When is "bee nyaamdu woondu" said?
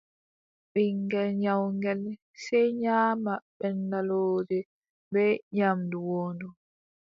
5.11-6.47